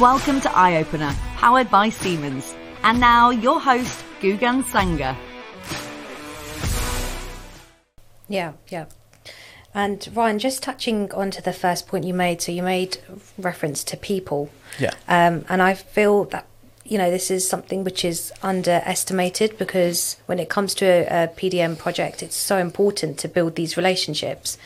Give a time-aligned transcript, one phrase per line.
[0.00, 2.52] Welcome to EyeOpener, powered by Siemens.
[2.82, 5.16] And now, your host, Gugan Sanger.
[8.28, 8.86] Yeah, yeah.
[9.72, 12.98] And Ryan, just touching on to the first point you made, so you made
[13.38, 14.50] reference to people.
[14.80, 14.94] Yeah.
[15.06, 16.48] Um, and I feel that,
[16.84, 21.28] you know, this is something which is underestimated because when it comes to a, a
[21.28, 24.58] PDM project, it's so important to build these relationships.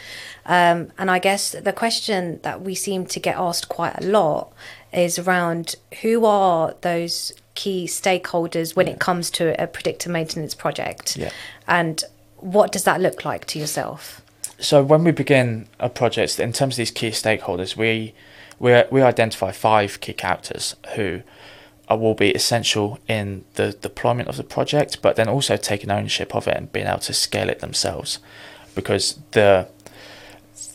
[0.46, 4.50] Um, and I guess the question that we seem to get asked quite a lot
[4.92, 11.16] is around who are those key stakeholders when it comes to a predictive maintenance project?
[11.16, 11.30] Yeah.
[11.66, 12.02] And
[12.36, 14.22] what does that look like to yourself?
[14.60, 18.14] So when we begin a project, in terms of these key stakeholders, we
[18.58, 21.22] we we identify five key characters who
[21.88, 26.34] are, will be essential in the deployment of the project, but then also taking ownership
[26.34, 28.18] of it and being able to scale it themselves,
[28.74, 29.68] because the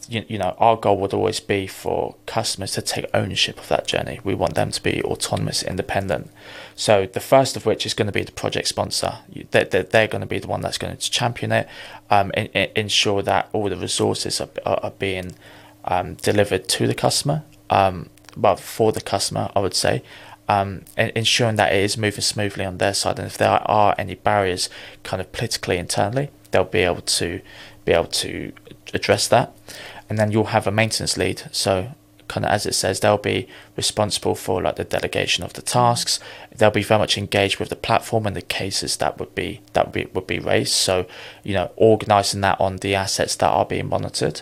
[0.09, 3.87] you, you know our goal would always be for customers to take ownership of that
[3.87, 4.19] journey.
[4.23, 6.29] We want them to be autonomous, independent.
[6.75, 9.19] So the first of which is going to be the project sponsor.
[9.51, 11.67] They're, they're, going to be the one that's going to champion it,
[12.09, 15.33] um, in, in, ensure that all the resources are, are, are being
[15.85, 20.03] um, delivered to the customer, um, well, for the customer, I would say,
[20.47, 23.19] um, ensuring that it is moving smoothly on their side.
[23.19, 24.69] And if there are any barriers
[25.03, 27.41] kind of politically internally, they'll be able to
[27.85, 28.51] be able to
[28.93, 29.53] address that.
[30.09, 31.43] And then you'll have a maintenance lead.
[31.51, 31.89] So
[32.27, 36.19] kind of as it says, they'll be responsible for like the delegation of the tasks.
[36.55, 39.85] They'll be very much engaged with the platform and the cases that would be that
[39.85, 40.73] would be, would be raised.
[40.73, 41.05] So
[41.43, 44.41] you know, organizing that on the assets that are being monitored.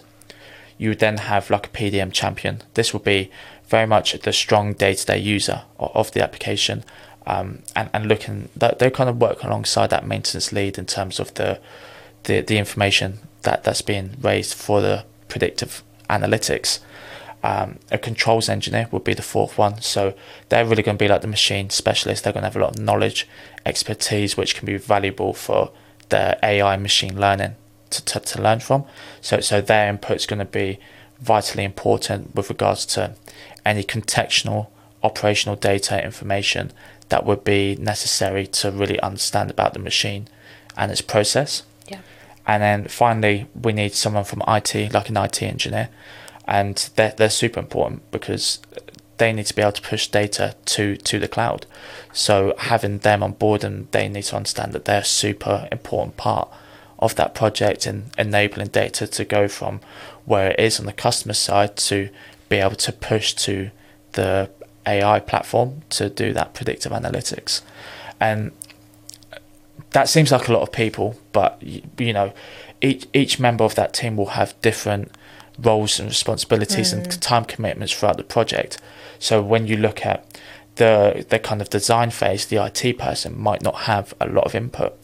[0.77, 2.63] You would then have like a PDM champion.
[2.73, 3.29] This will be
[3.67, 6.83] very much the strong day-to-day user of the application,
[7.27, 11.19] um, and and looking that they kind of work alongside that maintenance lead in terms
[11.19, 11.59] of the
[12.23, 16.79] the, the information that that's being raised for the predictive analytics
[17.43, 19.81] um, a controls engineer would be the fourth one.
[19.81, 20.13] So
[20.49, 22.23] they're really going to be like the machine specialist.
[22.23, 23.27] They're going to have a lot of knowledge,
[23.65, 25.71] expertise, which can be valuable for
[26.09, 27.55] the AI machine learning
[27.89, 28.85] to, to, to learn from.
[29.21, 30.79] So, so their input is going to be
[31.19, 33.15] vitally important with regards to
[33.65, 34.67] any contextual
[35.03, 36.71] operational data information
[37.09, 40.27] that would be necessary to really understand about the machine
[40.77, 41.63] and its process.
[42.47, 45.89] And then finally, we need someone from IT, like an IT engineer,
[46.45, 48.59] and they're, they're super important because
[49.17, 51.67] they need to be able to push data to to the cloud.
[52.11, 56.17] So having them on board and they need to understand that they're a super important
[56.17, 56.49] part
[56.97, 59.79] of that project and enabling data to go from
[60.25, 62.09] where it is on the customer side to
[62.49, 63.69] be able to push to
[64.13, 64.49] the
[64.87, 67.61] AI platform to do that predictive analytics.
[68.19, 68.51] And
[69.91, 71.61] that seems like a lot of people but
[71.97, 72.33] you know
[72.81, 75.11] each each member of that team will have different
[75.59, 76.97] roles and responsibilities mm.
[76.97, 78.79] and time commitments throughout the project.
[79.19, 80.25] So when you look at
[80.75, 84.55] the the kind of design phase, the IT person might not have a lot of
[84.55, 84.97] input.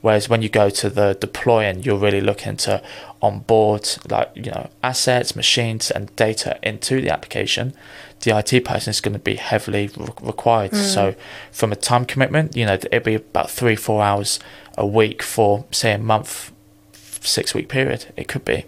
[0.00, 2.82] Whereas when you go to the deploying, you're really looking to
[3.20, 7.74] onboard like you know assets, machines, and data into the application.
[8.20, 10.72] The IT person is going to be heavily re- required.
[10.72, 10.94] Mm.
[10.94, 11.14] So
[11.52, 14.38] from a time commitment, you know, it'd be about three four hours
[14.78, 16.52] a week for say a month,
[16.92, 18.06] six week period.
[18.16, 18.64] It could be.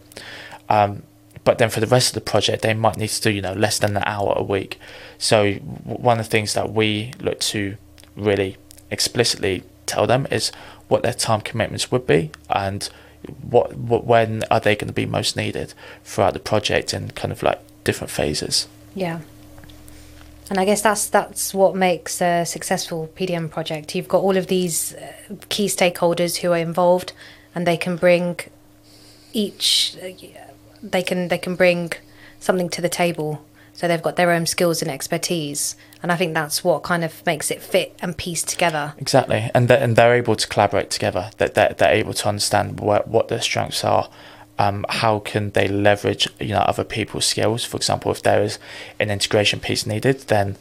[0.69, 1.03] Um,
[1.44, 3.53] but then for the rest of the project they might need to do you know
[3.53, 4.78] less than an hour a week
[5.19, 7.76] so one of the things that we look to
[8.15, 8.56] really
[8.91, 10.53] explicitly tell them is
[10.92, 12.91] what their time commitments would be and
[13.41, 17.32] what, what when are they going to be most needed throughout the project in kind
[17.32, 19.20] of like different phases yeah
[20.50, 23.94] and I guess that's that's what makes a successful PDM project.
[23.94, 27.14] You've got all of these uh, key stakeholders who are involved,
[27.54, 28.38] and they can bring
[29.32, 30.09] each uh,
[30.82, 31.92] they can they can bring
[32.38, 33.42] something to the table.
[33.82, 37.26] So they've got their own skills and expertise, and I think that's what kind of
[37.26, 38.94] makes it fit and piece together.
[38.97, 41.32] Exactly, and they're, and they're able to collaborate together.
[41.38, 44.09] That they're, they're able to understand what what their strengths are.
[44.56, 47.65] Um, how can they leverage you know other people's skills?
[47.65, 48.60] For example, if there is
[49.00, 50.59] an integration piece needed, then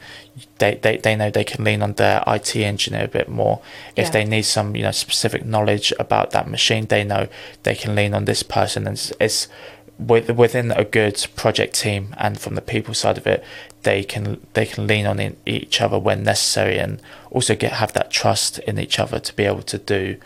[0.57, 3.61] they, they, they know they can lean on their IT engineer a bit more.
[3.95, 4.11] If yeah.
[4.13, 7.27] they need some you know specific knowledge about that machine, they know
[7.61, 8.87] they can lean on this person.
[8.87, 9.47] And it's, it's
[10.07, 13.43] within a good project team and from the people side of it,
[13.83, 18.11] they can they can lean on each other when necessary and also get have that
[18.11, 20.17] trust in each other to be able to do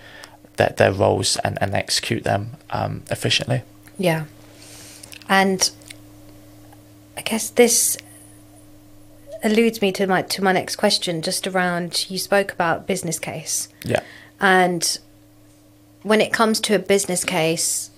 [0.57, 3.63] that their roles and, and execute them um, efficiently.
[3.97, 4.25] Yeah,
[5.27, 5.69] and
[7.17, 7.97] I guess this
[9.43, 13.69] alludes me to my to my next question, just around you spoke about business case.
[13.83, 14.01] Yeah,
[14.39, 14.99] and
[16.03, 17.89] when it comes to a business case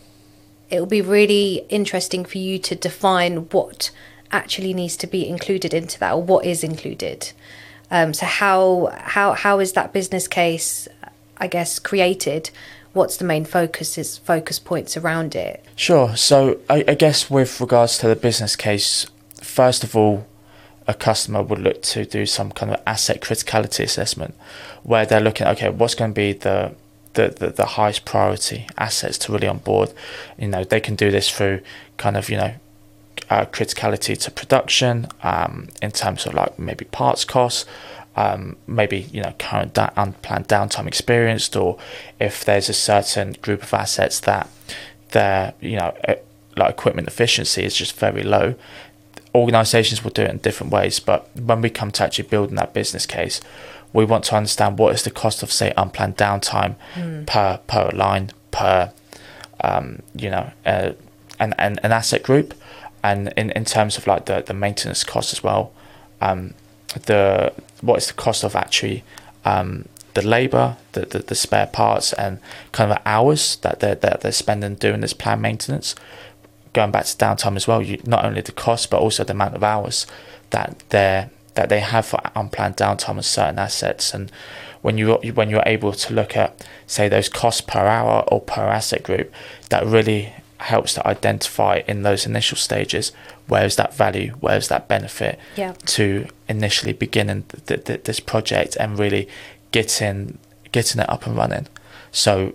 [0.70, 3.92] it will be really interesting for you to define what
[4.32, 7.32] actually needs to be included into that, or what is included.
[7.90, 10.88] Um, so how how how is that business case,
[11.38, 12.50] I guess, created?
[12.94, 15.64] What's the main focus is focus points around it?
[15.76, 16.16] Sure.
[16.16, 19.06] So I, I guess with regards to the business case,
[19.42, 20.26] first of all,
[20.88, 24.34] a customer would look to do some kind of asset criticality assessment,
[24.84, 26.74] where they're looking, okay, what's going to be the
[27.18, 29.92] the, the, the highest priority assets to really onboard.
[30.38, 31.62] You know, they can do this through
[31.98, 32.54] kind of, you know,
[33.30, 37.66] uh, criticality to production um, in terms of like maybe parts costs,
[38.16, 41.78] um, maybe you know current da- unplanned downtime experienced, or
[42.20, 44.48] if there's a certain group of assets that
[45.12, 45.94] their you know
[46.56, 48.56] like equipment efficiency is just very low.
[49.36, 52.74] Organizations will do it in different ways, but when we come to actually building that
[52.74, 53.42] business case,
[53.94, 57.26] we want to understand what is the cost of say unplanned downtime mm.
[57.26, 58.92] per per line per
[59.62, 60.92] um, you know uh,
[61.40, 62.54] an, an an asset group
[63.04, 65.72] and in, in terms of like the, the maintenance cost as well
[66.22, 66.54] um,
[67.06, 69.04] the what is the cost of actually
[69.46, 72.40] um, the labor the, the, the spare parts and
[72.72, 75.96] kind of hours that they're, that they're spending doing this planned maintenance
[76.74, 79.56] going back to downtime as well you not only the cost but also the amount
[79.56, 80.06] of hours
[80.50, 84.14] that they're that they have for unplanned downtime on certain assets.
[84.14, 84.32] And
[84.84, 88.62] when you when you're able to look at say those costs per hour or per
[88.62, 89.34] asset group,
[89.70, 93.12] that really helps to identify in those initial stages
[93.48, 95.74] where is that value, where is that benefit yeah.
[95.86, 99.28] to initially beginning th- th- this project and really
[99.72, 100.38] getting
[100.72, 101.68] getting it up and running.
[102.12, 102.54] So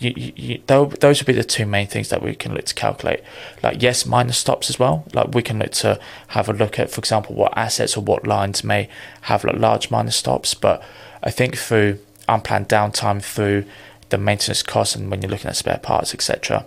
[0.00, 3.20] you, you, those would be the two main things that we can look to calculate.
[3.62, 5.04] Like yes, minus stops as well.
[5.12, 8.26] Like we can look to have a look at, for example, what assets or what
[8.26, 8.88] lines may
[9.22, 10.54] have like large minus stops.
[10.54, 10.82] But
[11.22, 11.98] I think through
[12.28, 13.64] unplanned downtime, through
[14.10, 16.64] the maintenance costs, and when you're looking at spare parts, etc.,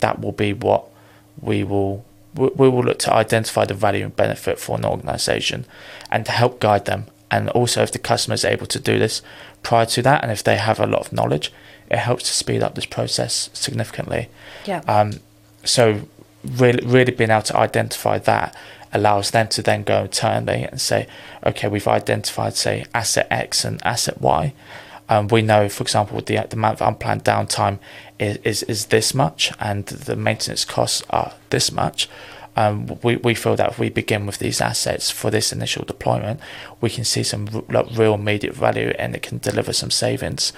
[0.00, 0.84] that will be what
[1.40, 2.04] we will
[2.34, 5.64] we will look to identify the value and benefit for an organisation,
[6.10, 7.06] and to help guide them.
[7.30, 9.22] And also, if the customer is able to do this
[9.62, 11.52] prior to that, and if they have a lot of knowledge,
[11.90, 14.28] it helps to speed up this process significantly.
[14.66, 14.80] Yeah.
[14.86, 15.20] Um,
[15.64, 16.02] so
[16.44, 18.56] really, really being able to identify that
[18.92, 21.08] allows them to then go internally and say,
[21.44, 24.52] okay, we've identified say asset X and asset Y.
[25.08, 27.78] Um, we know, for example, the, the amount of unplanned downtime
[28.18, 32.08] is, is, is this much, and the maintenance costs are this much.
[32.56, 36.40] Um, we, we feel that if we begin with these assets for this initial deployment,
[36.80, 40.52] we can see some r- real immediate value and it can deliver some savings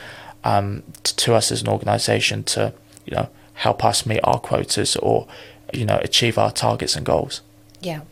[0.47, 2.73] um, to us as an organisation to
[3.05, 5.27] you know help us meet our quotas or
[5.73, 7.43] you know achieve our targets and goals.
[7.81, 8.03] Yeah,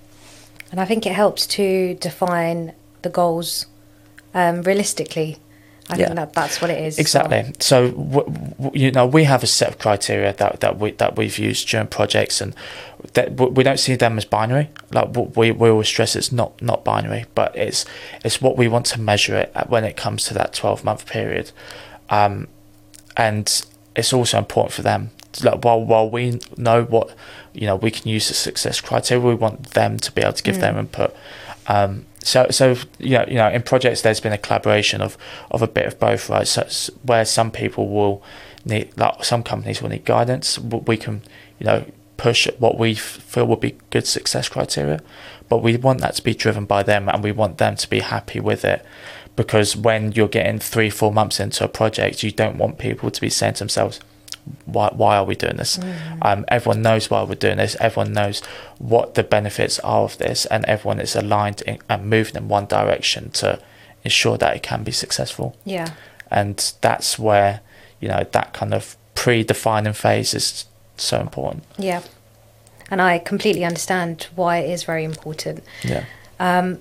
[0.73, 2.73] and I think it helps to define
[3.03, 3.67] the goals
[4.35, 5.39] um, realistically.
[5.89, 6.07] I yeah.
[6.07, 6.99] think that that's what it is.
[6.99, 7.53] Exactly.
[7.61, 8.25] So, w-
[8.59, 11.69] w- you know, we have a set of criteria that, that we that we've used
[11.69, 12.55] during projects, and
[13.13, 14.71] that we don't see them as binary.
[14.93, 17.85] Like we we always stress, it's not not binary, but it's
[18.25, 21.53] it's what we want to measure it when it comes to that twelve month period.
[22.11, 22.49] Um,
[23.17, 23.65] and
[23.97, 25.11] it's also important for them.
[25.43, 27.15] Like while while we know what
[27.55, 29.25] you know, we can use the success criteria.
[29.25, 30.61] We want them to be able to give mm.
[30.61, 31.17] their input.
[31.67, 35.17] Um, so so you know, you know, in projects, there's been a collaboration of
[35.51, 36.47] of a bit of both, right?
[36.47, 36.67] So
[37.03, 38.23] where some people will
[38.65, 40.59] need, like some companies will need guidance.
[40.59, 41.23] We can,
[41.59, 41.85] you know,
[42.17, 45.00] push what we feel would be good success criteria,
[45.49, 48.00] but we want that to be driven by them, and we want them to be
[48.00, 48.85] happy with it
[49.37, 53.21] because when you're getting three, four months into a project, you don't want people to
[53.21, 54.00] be saying to themselves,
[54.67, 55.79] why, why are we doing this?
[55.79, 56.19] Mm.
[56.23, 57.76] Um, everyone knows why we're doing this.
[57.81, 58.41] Everyone knows
[58.79, 62.67] what the benefits are of this, and everyone is aligned in, and moving in one
[62.67, 63.59] direction to
[64.05, 65.57] ensure that it can be successful.
[65.64, 65.95] Yeah.
[66.31, 67.61] And that's where,
[68.00, 71.64] you know, that kind of pre-defining phase is so important.
[71.79, 72.03] Yeah.
[72.91, 75.64] And I completely understand why it is very important.
[75.83, 76.05] Yeah.
[76.38, 76.81] Um,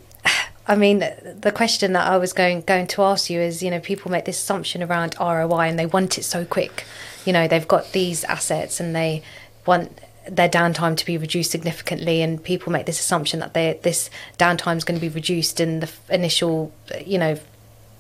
[0.66, 3.80] I mean, the question that I was going going to ask you is, you know,
[3.80, 6.86] people make this assumption around ROI and they want it so quick.
[7.26, 9.24] You know, they've got these assets and they
[9.66, 14.10] want their downtime to be reduced significantly, and people make this assumption that they, this
[14.38, 16.72] downtime is going to be reduced in the initial,
[17.06, 17.38] you know,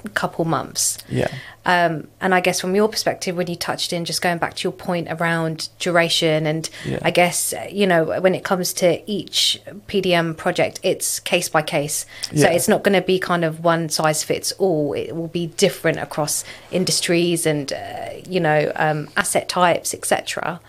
[0.10, 0.98] couple months.
[1.10, 1.30] Yeah.
[1.66, 4.64] Um, and I guess from your perspective, when you touched in, just going back to
[4.64, 7.00] your point around duration, and yeah.
[7.02, 12.06] I guess, you know, when it comes to each PDM project, it's case by case.
[12.36, 12.52] So yeah.
[12.52, 14.94] it's not going to be kind of one size fits all.
[14.94, 20.60] It will be different across industries and, uh, you know, um, asset types, etc.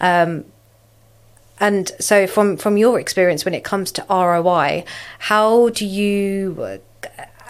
[0.00, 0.44] Um,
[1.58, 4.84] and so, from from your experience, when it comes to ROI,
[5.20, 6.82] how do you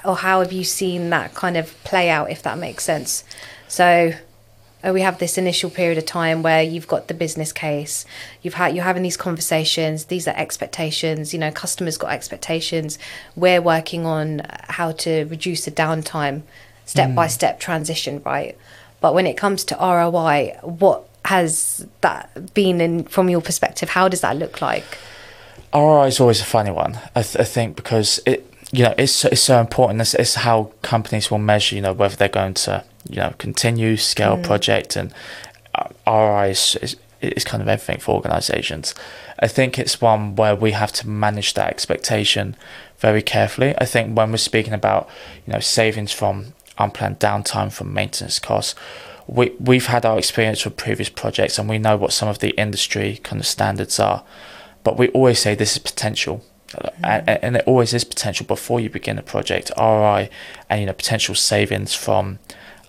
[0.06, 3.24] or how have you seen that kind of play out, if that makes sense?
[3.68, 4.12] So,
[4.86, 8.04] uh, we have this initial period of time where you've got the business case,
[8.42, 10.06] you've had you're having these conversations.
[10.06, 11.32] These are expectations.
[11.32, 12.98] You know, customers got expectations.
[13.34, 16.42] We're working on how to reduce the downtime,
[16.84, 18.56] step by step transition, right?
[19.00, 23.90] But when it comes to ROI, what has that been in from your perspective?
[23.90, 24.98] How does that look like?
[25.74, 26.98] ROI is always a funny one.
[27.14, 30.00] I, th- I think because it, you know, it's it's so important.
[30.02, 33.96] It's, it's how companies will measure, you know, whether they're going to, you know, continue
[33.96, 35.14] scale a project, and
[35.74, 38.94] uh, ROI is, is is kind of everything for organisations.
[39.38, 42.54] I think it's one where we have to manage that expectation
[42.98, 43.74] very carefully.
[43.78, 45.08] I think when we're speaking about,
[45.46, 48.74] you know, savings from unplanned downtime from maintenance costs,
[49.26, 52.50] we we've had our experience with previous projects, and we know what some of the
[52.60, 54.22] industry kind of standards are
[54.86, 56.44] but we always say this is potential
[57.02, 60.28] and, and it always is potential before you begin a project ROI
[60.68, 62.38] and you know potential savings from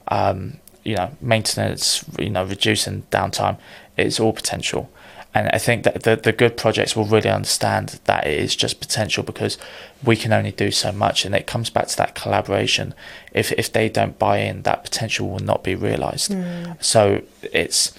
[0.10, 3.58] um, you know maintenance you know reducing downtime
[3.98, 4.90] it's all potential.
[5.34, 8.80] And I think that the, the good projects will really understand that it is just
[8.80, 9.58] potential because
[10.04, 11.26] we can only do so much.
[11.26, 12.94] And it comes back to that collaboration.
[13.34, 16.34] If if they don't buy in that potential will not be realized.
[16.80, 17.94] So it's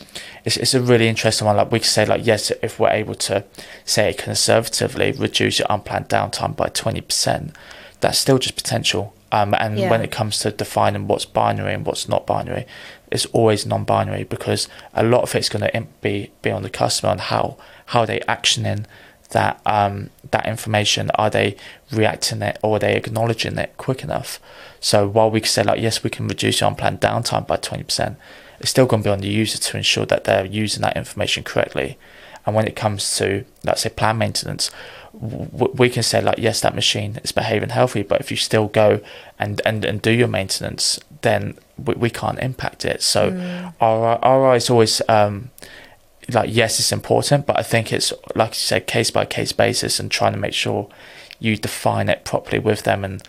[0.49, 1.57] it's, it's a really interesting one.
[1.57, 3.45] Like we can say like yes if we're able to
[3.85, 7.55] say it conservatively reduce your unplanned downtime by 20%
[8.00, 9.14] that's still just potential.
[9.31, 9.90] Um, and Yeah.
[9.90, 12.64] when it comes to defining what's binary and what's not binary
[13.11, 17.12] it's always non-binary because a lot of it's going to be be on the customer
[17.12, 17.57] and how
[17.93, 18.85] how they actioning
[19.31, 21.11] that um, that information.
[21.23, 21.57] Are they
[21.93, 24.40] reacting it or are they acknowledging it quick enough?
[24.81, 28.17] So while we can say like yes we can reduce your unplanned downtime by 20%
[28.61, 31.45] it's still going to be on the user to ensure that they're using that information
[31.45, 31.99] correctly.
[32.47, 34.71] And when it comes to let's say plan maintenance
[35.12, 38.69] w- we can say like yes that machine is behaving healthy but if you still
[38.69, 39.00] go
[39.38, 43.03] and and, and do your maintenance then we, we can't impact it.
[43.03, 45.50] So our our is always um
[46.33, 49.99] like yes it's important but i think it's like you said case by case basis
[49.99, 50.88] and trying to make sure
[51.41, 53.23] you define it properly with them and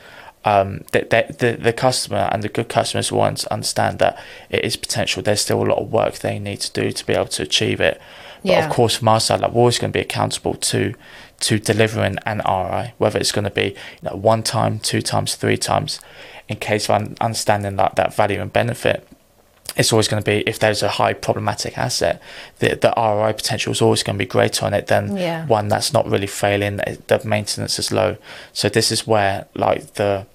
[0.46, 4.18] um, that the, the the customer and the good customers will un- understand that
[4.50, 5.22] it is potential.
[5.22, 7.82] There's still a lot of work they need to do to be able to achieve
[7.82, 8.00] it.
[8.42, 8.66] But Yeah.
[8.66, 10.94] of course, from our side, like we're always going to be accountable to
[11.42, 13.68] to delivering an ROI, whether it's going to be
[14.02, 16.00] you know, one time, two times, three times,
[16.48, 19.06] in case of un- understanding that that value and benefit.
[19.76, 22.22] It's always going to be if there's a high problematic asset,
[22.60, 25.46] the the ROI potential is always going to be greater on it than Yeah.
[25.46, 26.78] one that's not really failing.
[27.08, 28.18] The maintenance is low,
[28.54, 30.26] so this is where like the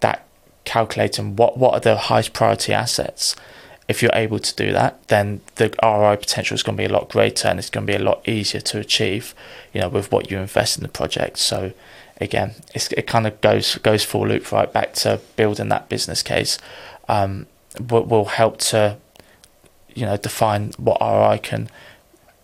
[0.00, 0.24] that
[0.64, 3.34] calculating what what are the highest priority assets.
[3.88, 6.92] If you're able to do that, then the ROI potential is going to be a
[6.92, 9.32] lot greater, and it's going to be a lot easier to achieve.
[9.72, 11.38] You know, with what you invest in the project.
[11.38, 11.72] So,
[12.20, 16.22] again, it's, it kind of goes goes full loop right back to building that business
[16.24, 16.58] case.
[17.08, 17.46] Um,
[17.90, 18.96] will, will help to,
[19.94, 21.68] you know, define what ROI can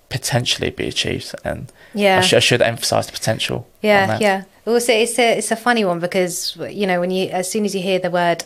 [0.09, 2.19] potentially be achieved, and Yeah.
[2.19, 3.67] I, sh- I should emphasize the potential.
[3.81, 4.43] Yeah, yeah.
[4.67, 7.75] Also, it's a it's a funny one because you know when you as soon as
[7.75, 8.45] you hear the word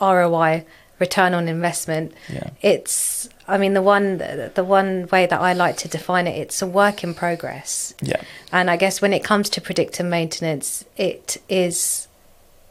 [0.00, 0.64] ROI,
[0.98, 2.50] return on investment, Yeah.
[2.62, 4.18] it's I mean the one
[4.54, 7.94] the one way that I like to define it, it's a work in progress.
[8.00, 8.20] Yeah.
[8.52, 12.08] And I guess when it comes to predictive maintenance, it is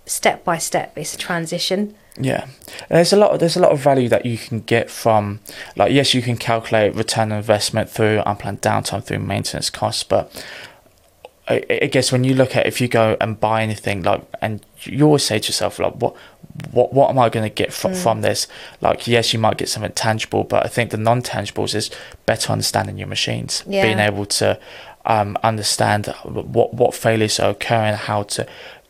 [0.06, 0.98] step by step.
[0.98, 1.96] It's a transition.
[2.20, 2.48] Yeah,
[2.90, 3.32] there's a lot.
[3.32, 5.42] Of, there's a lot of value that you can get from,
[5.76, 10.32] like, yes, you can calculate return on investment through unplanned downtime through maintenance costs, but
[11.48, 14.66] I, I guess when you look at if you go and buy anything, like, and
[14.84, 16.16] you always say to yourself, like, what,
[16.72, 18.48] what, what am I going to get from from this?
[18.80, 21.92] Like, yes, you might get something tangible, but I think the non-tangibles is
[22.26, 23.84] better understanding your machines, Yeah.
[23.84, 24.58] being able to
[25.06, 28.48] um, understand what what failures are occurring, how to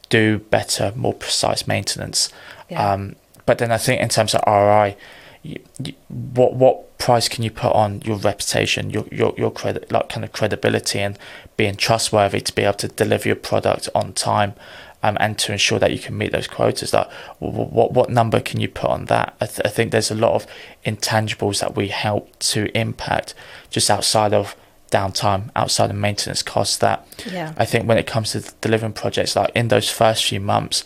[0.10, 2.30] do better, more precise maintenance.
[2.70, 2.94] Yeah.
[2.94, 4.96] Um, but then I think in terms of
[5.44, 9.92] you, you, what what price can you put on your reputation, your your your credit,
[9.92, 11.18] like kind of credibility, and
[11.58, 14.56] being trustworthy to be able to deliver your product on time,
[15.04, 16.94] um, and to ensure that you can meet those quotas.
[16.94, 17.08] Like,
[17.40, 19.36] wh- wh- what what number can you put on that?
[19.40, 20.48] I, th- I think there's a lot of
[20.86, 23.36] intangibles that we help to impact
[23.70, 24.56] just outside of
[24.92, 26.78] downtime, outside of maintenance costs.
[26.78, 27.54] That Yeah.
[27.58, 30.84] I think when it comes to delivering projects, like in those first few months,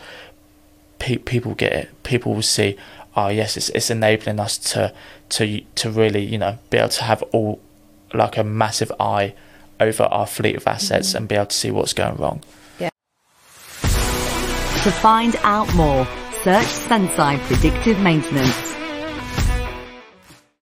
[1.00, 2.04] pe- people get it.
[2.04, 2.78] People will see,
[3.16, 4.94] oh yes, it's it's enabling us to
[5.30, 7.60] to to really you know be able to have all
[8.14, 9.34] like a massive eye
[9.80, 11.18] over our fleet of assets mm-hmm.
[11.18, 12.42] and be able to see what's going wrong.
[12.80, 12.90] Yeah.
[13.82, 16.06] To find out more,
[16.44, 18.79] search Senseye Predictive Maintenance.